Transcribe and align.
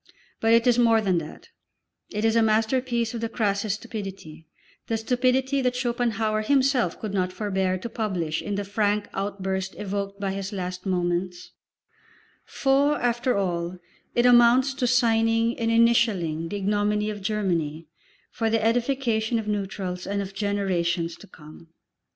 But 0.39 0.53
it 0.53 0.65
is 0.65 0.79
more 0.79 0.99
than 0.99 1.19
that, 1.19 1.49
it 2.09 2.25
is 2.25 2.35
a 2.35 2.41
masterpiece 2.41 3.13
of 3.13 3.21
the 3.21 3.29
crassest 3.29 3.75
stupidity 3.75 4.47
the 4.87 4.97
stupidity 4.97 5.61
that 5.61 5.75
Schopenhauer 5.75 6.41
himself 6.41 6.99
could 6.99 7.13
not 7.13 7.31
forbear 7.31 7.77
to 7.77 7.87
publish 7.87 8.41
in 8.41 8.55
the 8.55 8.63
frank 8.63 9.09
outburst 9.13 9.75
evoked 9.77 10.19
by 10.19 10.31
his 10.31 10.51
last 10.51 10.87
moments; 10.87 11.51
for 12.45 12.99
after 12.99 13.37
all 13.37 13.77
it 14.15 14.25
amounts 14.25 14.73
to 14.73 14.87
signing 14.87 15.55
and 15.59 15.69
initialling 15.69 16.49
the 16.49 16.55
ignominy 16.57 17.11
of 17.11 17.21
Germany 17.21 17.85
for 18.31 18.49
the 18.49 18.65
edification 18.65 19.37
of 19.37 19.47
neutrals 19.47 20.07
and 20.07 20.19
of 20.19 20.33
generations 20.33 21.15
to 21.17 21.27
come. 21.27 21.67